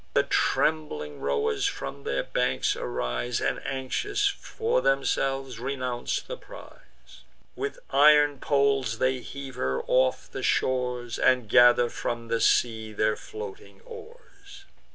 The 0.15 0.23
trembling 0.23 1.19
rowers 1.19 1.67
from 1.67 2.05
their 2.05 2.23
banks 2.23 2.75
arise, 2.75 3.39
And, 3.39 3.61
anxious 3.63 4.25
for 4.25 4.81
themselves, 4.81 5.59
renounce 5.59 6.23
the 6.23 6.37
prize. 6.37 7.21
With 7.55 7.77
iron 7.91 8.39
poles 8.39 8.97
they 8.97 9.19
heave 9.19 9.53
her 9.57 9.83
off 9.83 10.27
the 10.27 10.41
shores, 10.41 11.19
And 11.19 11.47
gather 11.47 11.87
from 11.87 12.29
the 12.29 12.41
sea 12.41 12.93
their 12.93 13.15
floating 13.15 13.79
oars. 13.81 14.65